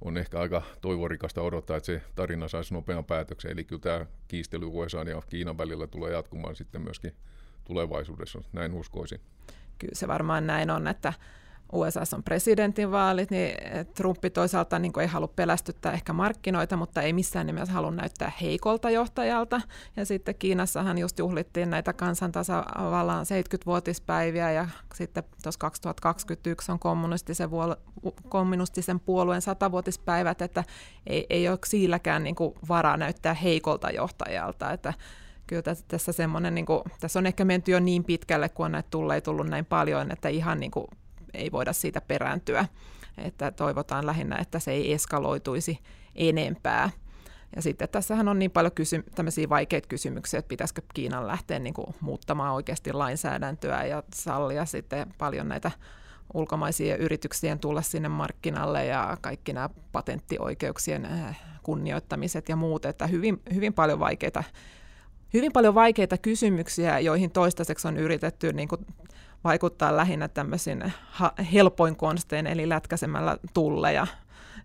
on 0.00 0.16
ehkä 0.16 0.40
aika 0.40 0.62
toivorikasta 0.80 1.42
odottaa, 1.42 1.76
että 1.76 1.86
se 1.86 2.02
tarina 2.14 2.48
saisi 2.48 2.74
nopean 2.74 3.04
päätöksen. 3.04 3.50
Eli 3.50 3.64
kyllä 3.64 3.80
tämä 3.80 4.06
kiistely 4.28 4.66
USA 4.66 5.02
ja 5.02 5.22
Kiinan 5.30 5.58
välillä 5.58 5.86
tulee 5.86 6.12
jatkumaan 6.12 6.56
sitten 6.56 6.82
myöskin 6.82 7.12
tulevaisuudessa, 7.64 8.42
näin 8.52 8.72
uskoisin. 8.72 9.20
Kyllä 9.78 9.94
se 9.94 10.08
varmaan 10.08 10.46
näin 10.46 10.70
on, 10.70 10.88
että 10.88 11.12
USA 11.72 12.00
on 12.14 12.22
presidentinvaalit, 12.22 13.30
niin 13.30 13.56
Trumpi 13.94 14.30
toisaalta 14.30 14.78
niin 14.78 15.00
ei 15.00 15.06
halua 15.06 15.32
pelästyttää 15.36 15.92
ehkä 15.92 16.12
markkinoita, 16.12 16.76
mutta 16.76 17.02
ei 17.02 17.12
missään 17.12 17.46
nimessä 17.46 17.74
halua 17.74 17.90
näyttää 17.90 18.32
heikolta 18.40 18.90
johtajalta. 18.90 19.60
Ja 19.96 20.04
sitten 20.06 20.34
Kiinassahan 20.34 20.98
just 20.98 21.18
juhlittiin 21.18 21.70
näitä 21.70 21.92
kansantasavallan 21.92 23.26
70-vuotispäiviä 23.26 24.50
ja 24.50 24.68
sitten 24.94 25.24
tuossa 25.42 25.58
2021 25.58 26.72
on 26.72 26.78
kommunistisen, 26.78 27.50
vuol- 27.50 28.10
kommunistisen 28.28 29.00
puolueen 29.00 29.42
100-vuotispäivät, 29.42 30.42
että 30.42 30.64
ei, 31.06 31.26
ei 31.30 31.48
ole 31.48 31.58
silläkään 31.66 32.22
niin 32.22 32.36
varaa 32.68 32.96
näyttää 32.96 33.34
heikolta 33.34 33.90
johtajalta, 33.90 34.72
että 34.72 34.94
kyllä 35.46 35.62
tässä, 35.88 36.12
semmoinen, 36.12 36.54
niin 36.54 36.66
kuin, 36.66 36.82
tässä 37.00 37.18
on 37.18 37.26
ehkä 37.26 37.44
menty 37.44 37.72
jo 37.72 37.80
niin 37.80 38.04
pitkälle, 38.04 38.48
kun 38.48 38.66
on 38.66 38.72
näitä 38.72 38.88
tullut, 38.90 39.24
tullut 39.24 39.46
näin 39.46 39.64
paljon, 39.64 40.12
että 40.12 40.28
ihan 40.28 40.60
niin 40.60 40.70
kuin 40.70 40.86
ei 41.36 41.52
voida 41.52 41.72
siitä 41.72 42.00
perääntyä. 42.00 42.66
Että 43.18 43.50
toivotaan 43.50 44.06
lähinnä, 44.06 44.36
että 44.36 44.58
se 44.58 44.70
ei 44.70 44.92
eskaloituisi 44.92 45.78
enempää. 46.14 46.90
Ja 47.56 47.62
sitten 47.62 47.88
tässähän 47.88 48.28
on 48.28 48.38
niin 48.38 48.50
paljon 48.50 48.72
kysy- 48.72 49.04
tämmöisiä 49.14 49.48
vaikeita 49.48 49.88
kysymyksiä, 49.88 50.38
että 50.38 50.48
pitäisikö 50.48 50.82
Kiinan 50.94 51.26
lähteä 51.26 51.58
niin 51.58 51.74
kuin 51.74 51.94
muuttamaan 52.00 52.54
oikeasti 52.54 52.92
lainsäädäntöä 52.92 53.84
ja 53.84 54.02
sallia 54.14 54.64
sitten 54.64 55.14
paljon 55.18 55.48
näitä 55.48 55.70
ulkomaisia 56.34 56.96
yrityksien 56.96 57.58
tulla 57.58 57.82
sinne 57.82 58.08
markkinalle 58.08 58.86
ja 58.86 59.16
kaikki 59.20 59.52
nämä 59.52 59.70
patenttioikeuksien 59.92 61.04
äh, 61.04 61.40
kunnioittamiset 61.62 62.48
ja 62.48 62.56
muut, 62.56 62.84
että 62.84 63.06
hyvin, 63.06 63.42
hyvin 63.54 63.72
paljon 63.74 63.98
vaikeita 63.98 64.44
hyvin 65.34 65.52
paljon 65.52 65.74
vaikeita 65.74 66.18
kysymyksiä, 66.18 66.98
joihin 66.98 67.30
toistaiseksi 67.30 67.88
on 67.88 67.96
yritetty 67.96 68.52
niin 68.52 68.68
kuin 68.68 68.86
vaikuttaa 69.46 69.96
lähinnä 69.96 70.28
tämmöisin 70.28 70.92
helpoin 71.52 71.96
konstein, 71.96 72.46
eli 72.46 72.68
lätkäsemällä 72.68 73.38
tulleja, 73.54 74.06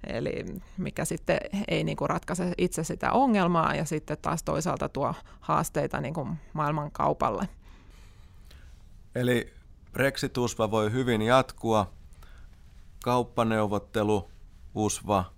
eli 0.08 0.46
mikä 0.78 1.06
sitten 1.06 1.38
ei 1.68 1.84
niin 1.84 1.98
kuin 1.98 2.10
ratkaise 2.10 2.54
itse 2.58 2.84
sitä 2.84 3.12
ongelmaa 3.12 3.76
ja 3.76 3.86
sitten 3.86 4.18
taas 4.22 4.44
toisaalta 4.44 4.90
tuo 4.90 5.14
haasteita 5.40 6.02
niin 6.02 6.14
kuin 6.14 6.30
maailman 6.54 6.92
kaupalle. 6.92 7.50
Eli 9.16 9.54
Brexit-USVA 9.94 10.72
voi 10.72 10.92
hyvin 10.92 11.22
jatkua, 11.22 11.92
kauppaneuvottelu 13.04 14.32
USVA 14.76 15.34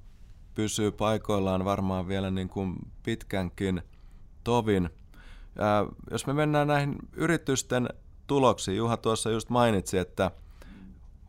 pysyy 0.55 0.91
paikoillaan 0.91 1.65
varmaan 1.65 2.07
vielä 2.07 2.31
niin 2.31 2.49
kuin 2.49 2.75
pitkänkin 3.03 3.81
tovin. 4.43 4.89
Ja 5.55 5.87
jos 6.11 6.27
me 6.27 6.33
mennään 6.33 6.67
näihin 6.67 6.95
yritysten 7.13 7.89
tuloksiin. 8.27 8.77
Juha 8.77 8.97
tuossa 8.97 9.29
just 9.31 9.49
mainitsi, 9.49 9.97
että 9.97 10.31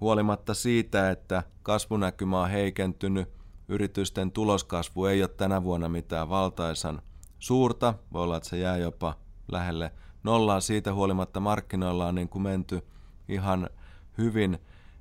huolimatta 0.00 0.54
siitä, 0.54 1.10
että 1.10 1.42
kasvunäkymä 1.62 2.40
on 2.40 2.50
heikentynyt, 2.50 3.28
yritysten 3.68 4.30
tuloskasvu 4.30 5.04
ei 5.04 5.22
ole 5.22 5.28
tänä 5.28 5.62
vuonna 5.62 5.88
mitään 5.88 6.28
valtaisan 6.28 7.02
suurta. 7.38 7.94
Voi 8.12 8.22
olla, 8.22 8.36
että 8.36 8.48
se 8.48 8.58
jää 8.58 8.76
jopa 8.76 9.14
lähelle 9.52 9.92
nollaa. 10.22 10.60
Siitä 10.60 10.94
huolimatta 10.94 11.40
markkinoilla 11.40 12.06
on 12.06 12.14
niin 12.14 12.28
kuin 12.28 12.42
menty 12.42 12.86
ihan 13.28 13.70
hyvin 14.18 14.58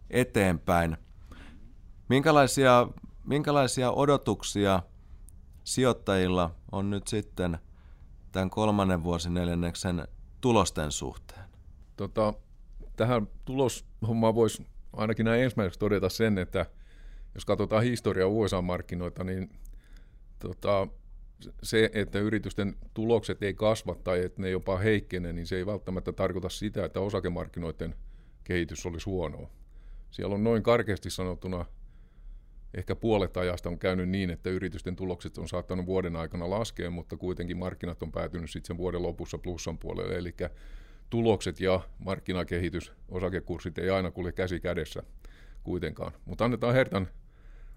eteenpäin. 0.09 0.97
Minkälaisia, 2.09 2.87
minkälaisia 3.23 3.91
odotuksia 3.91 4.81
sijoittajilla 5.63 6.51
on 6.71 6.89
nyt 6.89 7.07
sitten 7.07 7.59
tämän 8.31 8.49
kolmannen 8.49 9.03
vuosineljänneksen 9.03 10.07
tulosten 10.41 10.91
suhteen? 10.91 11.52
Tota, 11.95 12.33
tähän 12.95 13.27
tuloshommaan 13.45 14.35
voisi 14.35 14.65
ainakin 14.93 15.25
näin 15.25 15.43
ensimmäiseksi 15.43 15.79
todeta 15.79 16.09
sen, 16.09 16.37
että 16.37 16.65
jos 17.35 17.45
katsotaan 17.45 17.83
historiaa 17.83 18.29
USA-markkinoita, 18.29 19.23
niin 19.23 19.49
tota, 20.39 20.87
se, 21.63 21.89
että 21.93 22.19
yritysten 22.19 22.75
tulokset 22.93 23.43
ei 23.43 23.53
kasva 23.53 23.95
tai 23.95 24.25
että 24.25 24.41
ne 24.41 24.49
jopa 24.49 24.77
heikkene, 24.77 25.33
niin 25.33 25.47
se 25.47 25.55
ei 25.55 25.65
välttämättä 25.65 26.11
tarkoita 26.11 26.49
sitä, 26.49 26.85
että 26.85 26.99
osakemarkkinoiden 26.99 27.95
kehitys 28.43 28.85
olisi 28.85 29.05
huonoa. 29.05 29.49
Siellä 30.11 30.35
on 30.35 30.43
noin 30.43 30.63
karkeasti 30.63 31.09
sanottuna 31.09 31.65
ehkä 32.73 32.95
puolet 32.95 33.37
ajasta 33.37 33.69
on 33.69 33.79
käynyt 33.79 34.09
niin, 34.09 34.29
että 34.29 34.49
yritysten 34.49 34.95
tulokset 34.95 35.37
on 35.37 35.47
saattanut 35.47 35.85
vuoden 35.85 36.15
aikana 36.15 36.49
laskea, 36.49 36.89
mutta 36.89 37.17
kuitenkin 37.17 37.57
markkinat 37.57 38.03
on 38.03 38.11
päätynyt 38.11 38.49
sitten 38.49 38.67
sen 38.67 38.77
vuoden 38.77 39.03
lopussa 39.03 39.37
plussan 39.37 39.77
puolelle. 39.77 40.17
Eli 40.17 40.35
tulokset 41.13 41.59
ja 41.59 41.79
markkinakehitys, 41.99 42.93
osakekurssit 43.09 43.77
ei 43.77 43.89
aina 43.89 44.11
kulje 44.11 44.31
käsi 44.31 44.59
kädessä 44.59 45.03
kuitenkaan. 45.63 46.11
Mutta 46.25 46.45
annetaan 46.45 46.73
Hertan 46.73 47.07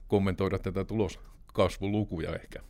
kommentoida 0.09 0.59
tätä 0.59 0.85
tuloskasvulukuja 0.85 2.35
ehkä. 2.35 2.61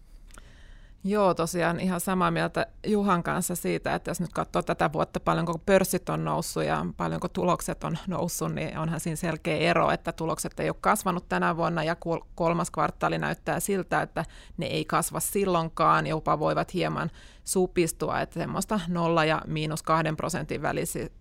Joo, 1.05 1.35
tosiaan 1.35 1.81
ihan 1.81 2.01
samaa 2.01 2.31
mieltä 2.31 2.67
Juhan 2.87 3.23
kanssa 3.23 3.55
siitä, 3.55 3.95
että 3.95 4.11
jos 4.11 4.21
nyt 4.21 4.33
katsoo 4.33 4.63
tätä 4.63 4.93
vuotta, 4.93 5.21
paljonko 5.21 5.59
pörssit 5.59 6.09
on 6.09 6.25
noussut 6.25 6.65
ja 6.65 6.87
paljonko 6.97 7.29
tulokset 7.29 7.85
on 7.85 7.99
noussut, 8.07 8.55
niin 8.55 8.79
onhan 8.79 9.01
siinä 9.01 9.17
selkeä 9.17 9.57
ero, 9.57 9.91
että 9.91 10.13
tulokset 10.13 10.61
ei 10.61 10.71
ole 10.71 10.77
kasvanut 10.81 11.29
tänä 11.29 11.57
vuonna 11.57 11.85
ja 11.85 11.97
kolmas 12.35 12.71
kvartaali 12.71 13.19
näyttää 13.19 13.61
siltä, 13.61 14.03
että 14.03 14.25
ne 14.57 14.67
ei 14.67 14.85
kasva 14.85 15.21
silloinkaan, 15.21 16.07
jopa 16.07 16.39
voivat 16.39 16.75
hieman 16.75 17.11
supistua, 17.47 18.21
että 18.21 18.41
semmoista 18.41 18.81
nolla 18.89 19.25
ja 19.25 19.43
miinus 19.47 19.83
kahden 19.83 20.17
prosentin 20.17 20.63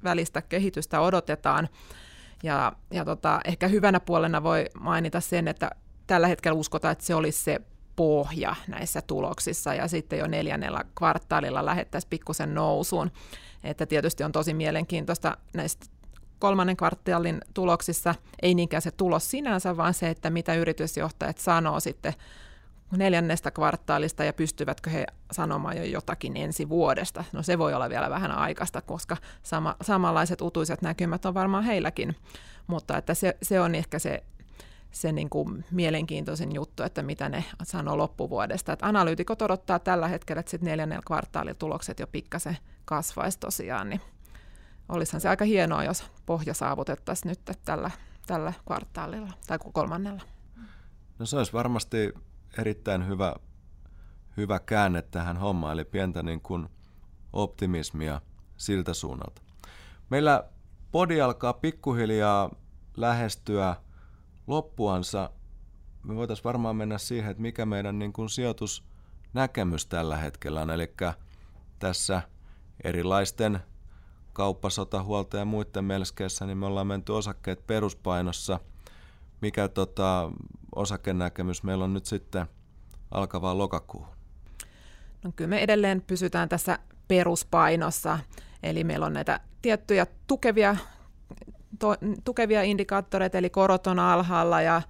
välistä 0.04 0.42
kehitystä 0.42 1.02
odotetaan. 1.02 1.70
Ja, 2.44 2.72
ja 2.92 3.06
tota, 3.06 3.40
ehkä 3.46 3.68
hyvänä 3.68 4.00
puolena 4.00 4.44
voi 4.44 4.66
mainita 4.80 5.20
sen, 5.20 5.48
että 5.48 5.70
tällä 6.08 6.28
hetkellä 6.28 6.60
uskotaan, 6.60 6.92
että 6.92 7.06
se 7.06 7.16
olisi 7.16 7.44
se 7.44 7.62
pohja 7.96 8.56
näissä 8.68 9.02
tuloksissa 9.02 9.74
ja 9.74 9.88
sitten 9.88 10.20
jo 10.20 10.28
neljännellä 10.28 10.84
kvartaalilla 10.98 11.66
lähettäisiin 11.66 12.10
pikkusen 12.10 12.54
nousuun. 12.54 13.12
Että 13.64 13.86
tietysti 13.86 14.24
on 14.24 14.32
tosi 14.32 14.54
mielenkiintoista 14.54 15.38
näistä 15.54 15.86
kolmannen 16.40 16.78
kvartaalin 16.78 17.42
tuloksissa 17.54 18.16
ei 18.42 18.56
niinkään 18.56 18.82
se 18.82 18.92
tulos 18.92 19.32
sinänsä, 19.32 19.78
vaan 19.78 19.94
se, 19.94 20.10
että 20.10 20.30
mitä 20.30 20.54
yritysjohtajat 20.54 21.38
sanoo 21.38 21.80
sitten 21.80 22.14
neljännestä 22.98 23.52
kvartaalista 23.52 24.24
ja 24.24 24.34
pystyvätkö 24.34 24.90
he 24.90 25.06
sanomaan 25.32 25.78
jo 25.78 25.84
jotakin 25.84 26.38
ensi 26.38 26.70
vuodesta. 26.70 27.24
No 27.34 27.44
se 27.44 27.58
voi 27.58 27.74
olla 27.74 27.90
vielä 27.90 28.10
vähän 28.10 28.32
aikaista, 28.32 28.82
koska 28.82 29.18
sama, 29.44 29.76
samanlaiset 29.82 30.42
utuiset 30.42 30.82
näkymät 30.82 31.26
on 31.26 31.34
varmaan 31.34 31.64
heilläkin, 31.64 32.16
mutta 32.68 32.98
että 32.98 33.14
se, 33.14 33.38
se 33.42 33.62
on 33.62 33.76
ehkä 33.76 34.00
se 34.00 34.24
se 34.96 35.12
niin 35.12 35.30
kuin 35.30 35.66
mielenkiintoisin 35.72 36.56
juttu, 36.56 36.84
että 36.84 37.04
mitä 37.04 37.30
ne 37.30 37.44
sanoo 37.64 37.98
loppuvuodesta. 37.98 38.74
Että 38.74 38.88
analyytikot 38.88 39.42
odottaa 39.42 39.80
tällä 39.80 40.08
hetkellä, 40.08 40.40
että 40.40 40.50
sitten 40.50 40.70
neljännellä 40.70 41.04
kvartaalilla 41.08 41.56
tulokset 41.60 42.00
jo 42.00 42.08
pikkasen 42.08 42.58
kasvaisi 42.86 43.40
tosiaan, 43.40 43.90
niin 43.90 44.02
olisihan 44.90 45.22
se 45.22 45.30
aika 45.30 45.46
hienoa, 45.46 45.84
jos 45.84 46.04
pohja 46.26 46.54
saavutettaisiin 46.54 47.30
nyt 47.30 47.60
tällä, 47.66 47.92
tällä 48.28 48.54
kvartaalilla 48.66 49.32
tai 49.48 49.58
kolmannella. 49.74 50.22
No 51.20 51.26
se 51.26 51.38
olisi 51.38 51.54
varmasti 51.54 52.14
erittäin 52.58 53.08
hyvä, 53.08 53.36
hyvä 54.38 54.60
käänne 54.60 55.02
tähän 55.02 55.38
hommaan, 55.38 55.74
eli 55.74 55.86
pientä 55.86 56.24
niin 56.24 56.42
kuin 56.42 56.70
optimismia 57.34 58.22
siltä 58.58 58.94
suunnalta. 58.94 59.42
Meillä 60.10 60.44
podi 60.92 61.22
alkaa 61.22 61.54
pikkuhiljaa 61.54 62.50
lähestyä 62.98 63.76
loppuansa, 64.48 65.30
me 66.04 66.16
voitaisiin 66.16 66.44
varmaan 66.44 66.76
mennä 66.76 66.98
siihen, 66.98 67.32
että 67.32 67.42
mikä 67.42 67.66
meidän 67.66 68.00
niin 68.00 68.14
kuin 68.14 68.30
sijoitusnäkemys 68.30 69.86
tällä 69.86 70.18
hetkellä 70.18 70.62
on. 70.62 70.70
Eli 70.70 70.94
tässä 71.80 72.22
erilaisten 72.84 73.60
kauppasota, 74.34 75.04
huolta 75.04 75.38
ja 75.38 75.46
muiden 75.46 75.86
melskeissä, 75.86 76.46
niin 76.46 76.58
me 76.58 76.66
ollaan 76.66 76.88
menty 76.88 77.12
osakkeet 77.12 77.68
peruspainossa. 77.68 78.60
Mikä 79.42 79.68
tota, 79.68 80.32
osakenäkemys 80.76 81.64
meillä 81.64 81.84
on 81.84 81.94
nyt 81.94 82.06
sitten 82.06 82.46
alkavaa 83.12 83.58
lokakuuhun? 83.58 84.16
No 85.24 85.32
kyllä 85.36 85.50
me 85.50 85.60
edelleen 85.60 86.02
pysytään 86.02 86.50
tässä 86.50 86.80
peruspainossa, 87.08 88.20
eli 88.64 88.84
meillä 88.84 89.06
on 89.06 89.14
näitä 89.14 89.40
tiettyjä 89.62 90.08
tukevia, 90.28 90.76
to, 91.80 91.96
tukevia 92.24 92.64
indikaattoreita, 92.64 93.38
eli 93.38 93.50
korot 93.50 93.88
on 93.88 94.00
alhaalla 94.00 94.62
ja 94.62 94.82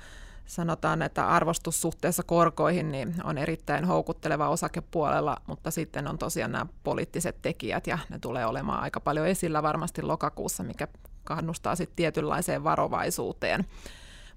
sanotaan, 0.45 1.01
että 1.01 1.27
arvostus 1.27 1.81
suhteessa 1.81 2.23
korkoihin 2.23 2.91
niin 2.91 3.15
on 3.23 3.37
erittäin 3.37 3.85
houkutteleva 3.85 4.49
osakepuolella, 4.49 5.37
mutta 5.47 5.71
sitten 5.71 6.07
on 6.07 6.17
tosiaan 6.17 6.51
nämä 6.51 6.65
poliittiset 6.83 7.41
tekijät 7.41 7.87
ja 7.87 7.97
ne 8.09 8.19
tulee 8.19 8.45
olemaan 8.45 8.83
aika 8.83 8.99
paljon 8.99 9.27
esillä 9.27 9.63
varmasti 9.63 10.01
lokakuussa, 10.01 10.63
mikä 10.63 10.87
kannustaa 11.23 11.75
sitten 11.75 11.95
tietynlaiseen 11.95 12.63
varovaisuuteen. 12.63 13.65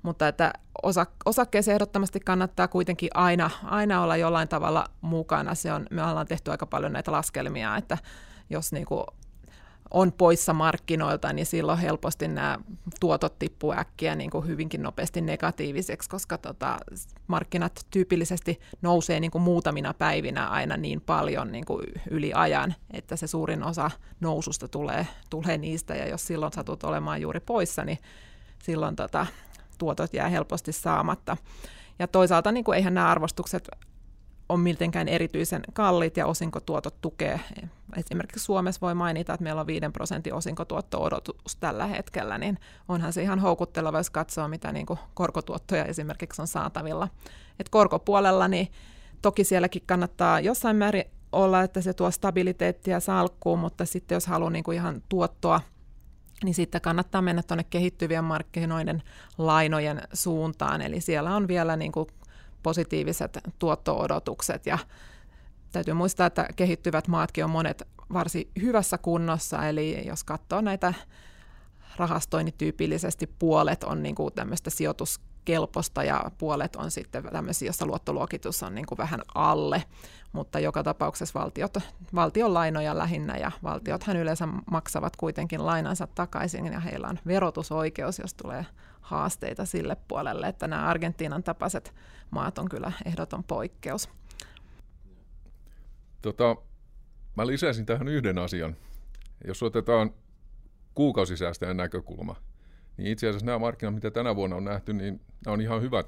Mutta 0.02 0.28
että 0.28 0.52
osa, 0.82 1.06
osakkeeseen 1.24 1.74
ehdottomasti 1.74 2.20
kannattaa 2.20 2.68
kuitenkin 2.68 3.10
aina, 3.14 3.50
aina 3.64 4.02
olla 4.02 4.16
jollain 4.16 4.48
tavalla 4.48 4.84
mukana. 5.00 5.54
Se 5.54 5.72
on, 5.72 5.86
me 5.90 6.04
ollaan 6.04 6.26
tehty 6.26 6.50
aika 6.50 6.66
paljon 6.66 6.92
näitä 6.92 7.12
laskelmia, 7.12 7.76
että 7.76 7.98
jos 8.50 8.72
niin 8.72 8.86
kuin 8.86 9.04
on 9.90 10.12
poissa 10.12 10.52
markkinoilta, 10.52 11.32
niin 11.32 11.46
silloin 11.46 11.78
helposti 11.78 12.28
nämä 12.28 12.58
tuotot 13.00 13.38
tippuu 13.38 13.72
äkkiä 13.72 14.14
niin 14.14 14.30
kuin 14.30 14.46
hyvinkin 14.46 14.82
nopeasti 14.82 15.20
negatiiviseksi, 15.20 16.10
koska 16.10 16.38
tota, 16.38 16.78
markkinat 17.26 17.86
tyypillisesti 17.90 18.60
nousee 18.82 19.20
niin 19.20 19.30
kuin 19.30 19.42
muutamina 19.42 19.94
päivinä 19.94 20.46
aina 20.46 20.76
niin 20.76 21.00
paljon 21.00 21.52
niin 21.52 21.64
kuin 21.64 21.86
yli 22.10 22.32
ajan, 22.34 22.74
että 22.90 23.16
se 23.16 23.26
suurin 23.26 23.62
osa 23.62 23.90
noususta 24.20 24.68
tulee, 24.68 25.06
tulee 25.30 25.58
niistä, 25.58 25.94
ja 25.94 26.08
jos 26.08 26.26
silloin 26.26 26.52
satut 26.52 26.84
olemaan 26.84 27.20
juuri 27.20 27.40
poissa, 27.40 27.84
niin 27.84 27.98
silloin 28.62 28.96
tota, 28.96 29.26
tuotot 29.78 30.14
jää 30.14 30.28
helposti 30.28 30.72
saamatta. 30.72 31.36
Ja 31.98 32.08
toisaalta 32.08 32.52
niin 32.52 32.64
kuin 32.64 32.76
eihän 32.76 32.94
nämä 32.94 33.08
arvostukset 33.08 33.68
on 34.48 34.60
miltenkään 34.60 35.08
erityisen 35.08 35.62
kalliit 35.72 36.16
ja 36.16 36.26
osinkotuotot 36.26 37.00
tukee. 37.00 37.40
Esimerkiksi 37.96 38.44
Suomessa 38.44 38.80
voi 38.80 38.94
mainita, 38.94 39.34
että 39.34 39.44
meillä 39.44 39.60
on 39.60 39.66
5 39.66 39.80
prosentin 39.92 40.34
osinkotuotto-odotus 40.34 41.56
tällä 41.60 41.86
hetkellä, 41.86 42.38
niin 42.38 42.58
onhan 42.88 43.12
se 43.12 43.22
ihan 43.22 43.38
houkutteleva, 43.38 43.98
jos 43.98 44.10
katsoo, 44.10 44.48
mitä 44.48 44.72
niin 44.72 44.86
kuin 44.86 44.98
korkotuottoja 45.14 45.84
esimerkiksi 45.84 46.42
on 46.42 46.48
saatavilla. 46.48 47.08
Et 47.60 47.68
korkopuolella, 47.68 48.48
niin 48.48 48.68
toki 49.22 49.44
sielläkin 49.44 49.82
kannattaa 49.86 50.40
jossain 50.40 50.76
määrin 50.76 51.04
olla, 51.32 51.62
että 51.62 51.80
se 51.80 51.94
tuo 51.94 52.10
stabiliteettia 52.10 53.00
salkkuun, 53.00 53.58
mutta 53.58 53.86
sitten 53.86 54.16
jos 54.16 54.26
haluaa 54.26 54.50
niin 54.50 54.64
kuin 54.64 54.76
ihan 54.76 55.02
tuottoa, 55.08 55.60
niin 56.44 56.54
sitten 56.54 56.80
kannattaa 56.80 57.22
mennä 57.22 57.42
tuonne 57.42 57.64
kehittyvien 57.64 58.24
markkinoiden 58.24 59.02
lainojen 59.38 60.02
suuntaan. 60.12 60.82
Eli 60.82 61.00
siellä 61.00 61.36
on 61.36 61.48
vielä 61.48 61.76
niin 61.76 61.92
kuin 61.92 62.06
positiiviset 62.62 63.38
tuotto-odotukset 63.58 64.66
ja 64.66 64.78
täytyy 65.72 65.94
muistaa, 65.94 66.26
että 66.26 66.48
kehittyvät 66.56 67.08
maatkin 67.08 67.44
on 67.44 67.50
monet 67.50 67.82
varsin 68.12 68.50
hyvässä 68.62 68.98
kunnossa, 68.98 69.68
eli 69.68 70.06
jos 70.06 70.24
katsoo 70.24 70.60
näitä 70.60 70.94
rahastoja, 71.98 72.44
niin 72.44 72.54
tyypillisesti 72.58 73.26
puolet 73.38 73.84
on 73.84 74.02
niin 74.02 74.14
kuin 74.14 74.34
tämmöistä 74.34 74.70
sijoituskelpoista 74.70 76.04
ja 76.04 76.30
puolet 76.38 76.76
on 76.76 76.90
sitten 76.90 77.24
tämmöisiä, 77.32 77.68
jossa 77.68 77.86
luottoluokitus 77.86 78.62
on 78.62 78.74
niin 78.74 78.86
kuin 78.86 78.98
vähän 78.98 79.20
alle, 79.34 79.84
mutta 80.32 80.60
joka 80.60 80.82
tapauksessa 80.82 81.40
valtiot, 81.40 81.78
valtion 82.14 82.54
lainoja 82.54 82.98
lähinnä 82.98 83.36
ja 83.36 83.50
valtiothan 83.62 84.16
yleensä 84.16 84.48
maksavat 84.70 85.16
kuitenkin 85.16 85.66
lainansa 85.66 86.06
takaisin 86.06 86.66
ja 86.66 86.80
heillä 86.80 87.08
on 87.08 87.18
verotusoikeus, 87.26 88.18
jos 88.18 88.34
tulee 88.34 88.66
haasteita 89.00 89.64
sille 89.66 89.96
puolelle, 90.08 90.48
että 90.48 90.68
nämä 90.68 90.86
Argentiinan 90.86 91.42
tapaiset 91.42 91.94
maat 92.30 92.58
on 92.58 92.68
kyllä 92.68 92.92
ehdoton 93.04 93.44
poikkeus. 93.44 94.08
Tota, 96.22 96.56
mä 97.36 97.46
lisäisin 97.46 97.86
tähän 97.86 98.08
yhden 98.08 98.38
asian. 98.38 98.76
Jos 99.46 99.62
otetaan 99.62 100.10
kuukausisäästäjän 100.98 101.76
näkökulma, 101.76 102.36
niin 102.96 103.06
itse 103.06 103.28
asiassa 103.28 103.46
nämä 103.46 103.58
markkinat, 103.58 103.94
mitä 103.94 104.10
tänä 104.10 104.36
vuonna 104.36 104.56
on 104.56 104.64
nähty, 104.64 104.92
niin 104.92 105.20
nämä 105.44 105.52
on 105.52 105.60
ihan 105.60 105.82
hyvät 105.82 106.06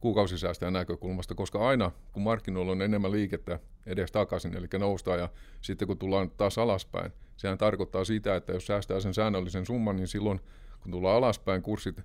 kuukausisäästäjän 0.00 0.72
näkökulmasta, 0.72 1.34
koska 1.34 1.68
aina 1.68 1.90
kun 2.12 2.22
markkinoilla 2.22 2.72
on 2.72 2.82
enemmän 2.82 3.12
liikettä 3.12 3.58
edes 3.86 4.12
takaisin, 4.12 4.56
eli 4.56 4.66
noustaan 4.78 5.18
ja 5.18 5.28
sitten 5.60 5.88
kun 5.88 5.98
tullaan 5.98 6.30
taas 6.30 6.58
alaspäin, 6.58 7.12
sehän 7.36 7.58
tarkoittaa 7.58 8.04
sitä, 8.04 8.36
että 8.36 8.52
jos 8.52 8.66
säästää 8.66 9.00
sen 9.00 9.14
säännöllisen 9.14 9.66
summan, 9.66 9.96
niin 9.96 10.08
silloin 10.08 10.40
kun 10.80 10.92
tullaan 10.92 11.16
alaspäin, 11.16 11.62
kurssit 11.62 12.00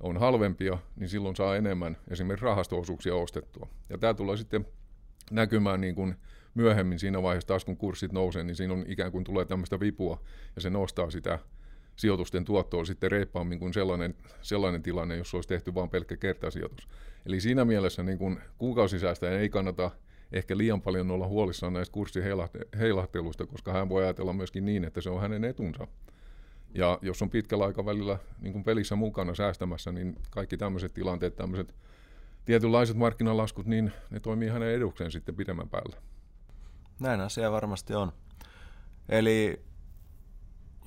on 0.00 0.16
halvempia, 0.16 0.78
niin 0.96 1.08
silloin 1.08 1.36
saa 1.36 1.56
enemmän 1.56 1.96
esimerkiksi 2.10 2.46
rahastoosuuksia 2.46 3.14
ostettua. 3.14 3.68
Ja 3.88 3.98
tämä 3.98 4.14
tulee 4.14 4.36
sitten 4.36 4.66
näkymään 5.30 5.80
niin 5.80 5.94
kuin 5.94 6.16
myöhemmin 6.54 6.98
siinä 6.98 7.22
vaiheessa 7.22 7.48
taas, 7.48 7.64
kun 7.64 7.76
kurssit 7.76 8.12
nousee, 8.12 8.44
niin 8.44 8.56
siinä 8.56 8.74
on 8.74 8.84
ikään 8.88 9.12
kuin 9.12 9.24
tulee 9.24 9.44
tämmöistä 9.44 9.80
vipua, 9.80 10.22
ja 10.56 10.62
se 10.62 10.70
nostaa 10.70 11.10
sitä 11.10 11.38
sijoitusten 11.96 12.44
tuottoa 12.44 12.84
sitten 12.84 13.10
reippaammin 13.10 13.58
kuin 13.58 13.74
sellainen, 13.74 14.14
sellainen 14.42 14.82
tilanne, 14.82 15.16
jos 15.16 15.34
olisi 15.34 15.48
tehty 15.48 15.74
vain 15.74 15.90
pelkkä 15.90 16.16
kertasijoitus. 16.16 16.88
Eli 17.26 17.40
siinä 17.40 17.64
mielessä 17.64 18.02
niin 18.02 18.18
kuin 18.18 18.38
kuukausisäästäjä 18.58 19.38
ei 19.38 19.48
kannata 19.48 19.90
ehkä 20.32 20.56
liian 20.56 20.82
paljon 20.82 21.10
olla 21.10 21.26
huolissaan 21.26 21.72
näistä 21.72 21.92
kurssiheilahteluista, 21.92 23.46
koska 23.46 23.72
hän 23.72 23.88
voi 23.88 24.04
ajatella 24.04 24.32
myöskin 24.32 24.64
niin, 24.64 24.84
että 24.84 25.00
se 25.00 25.10
on 25.10 25.20
hänen 25.20 25.44
etunsa. 25.44 25.86
Ja 26.74 26.98
jos 27.02 27.22
on 27.22 27.30
pitkällä 27.30 27.64
aikavälillä 27.64 28.18
niin 28.40 28.52
kuin 28.52 28.64
pelissä 28.64 28.96
mukana 28.96 29.34
säästämässä, 29.34 29.92
niin 29.92 30.16
kaikki 30.30 30.56
tämmöiset 30.56 30.94
tilanteet, 30.94 31.36
tämmöiset 31.36 31.74
tietynlaiset 32.44 32.96
markkinalaskut, 32.96 33.66
niin 33.66 33.92
ne 34.10 34.20
toimii 34.20 34.48
hänen 34.48 34.74
edukseen 34.74 35.10
sitten 35.10 35.36
pidemmän 35.36 35.68
päällä. 35.68 35.96
Näin 37.00 37.20
asia 37.20 37.52
varmasti 37.52 37.94
on. 37.94 38.12
Eli 39.08 39.64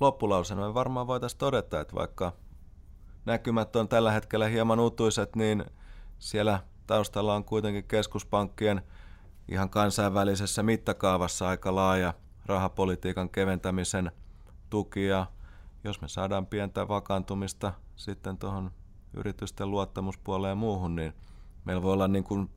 loppulausena 0.00 0.66
me 0.66 0.74
varmaan 0.74 1.06
voitaisiin 1.06 1.38
todeta, 1.38 1.80
että 1.80 1.94
vaikka 1.94 2.32
näkymät 3.24 3.76
on 3.76 3.88
tällä 3.88 4.12
hetkellä 4.12 4.48
hieman 4.48 4.80
utuiset, 4.80 5.36
niin 5.36 5.64
siellä 6.18 6.60
taustalla 6.86 7.34
on 7.34 7.44
kuitenkin 7.44 7.84
keskuspankkien 7.84 8.82
ihan 9.48 9.70
kansainvälisessä 9.70 10.62
mittakaavassa 10.62 11.48
aika 11.48 11.74
laaja 11.74 12.14
rahapolitiikan 12.46 13.30
keventämisen 13.30 14.12
tuki 14.70 15.06
ja 15.06 15.26
jos 15.84 16.00
me 16.00 16.08
saadaan 16.08 16.46
pientä 16.46 16.88
vakaantumista 16.88 17.72
sitten 17.96 18.38
tuohon 18.38 18.70
yritysten 19.14 19.70
luottamuspuoleen 19.70 20.50
ja 20.50 20.56
muuhun, 20.56 20.96
niin 20.96 21.12
meillä 21.64 21.82
voi 21.82 21.92
olla 21.92 22.08
niin 22.08 22.24
kuin 22.24 22.50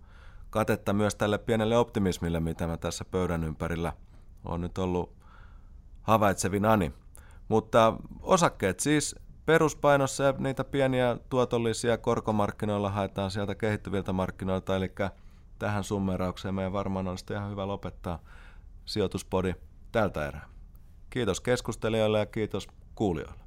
katetta 0.50 0.94
myös 0.94 1.16
tälle 1.16 1.38
pienelle 1.38 1.78
optimismille, 1.78 2.40
mitä 2.40 2.68
mä 2.68 2.78
tässä 2.78 3.06
pöydän 3.06 3.44
ympärillä 3.44 3.94
on 4.46 4.62
nyt 4.62 4.78
ollut 4.78 5.14
havaitsevinani. 6.02 6.94
Mutta 7.48 7.94
osakkeet 8.22 8.80
siis 8.80 9.16
peruspainossa 9.46 10.24
ja 10.24 10.34
niitä 10.38 10.64
pieniä 10.64 11.18
tuotollisia 11.30 11.98
korkomarkkinoilla 11.98 12.90
haetaan 12.90 13.32
sieltä 13.32 13.56
kehittyviltä 13.56 14.14
markkinoilta, 14.14 14.76
eli 14.76 14.92
tähän 15.60 15.84
summeraukseen 15.84 16.56
meidän 16.56 16.74
varmaan 16.74 17.08
on 17.08 17.18
ihan 17.32 17.52
hyvä 17.52 17.68
lopettaa 17.68 18.20
sijoituspodi 18.86 19.54
tältä 19.92 20.28
erää. 20.28 20.46
Kiitos 21.10 21.42
keskustelijoille 21.42 22.20
ja 22.20 22.26
kiitos 22.26 22.68
kuulijoille. 22.96 23.44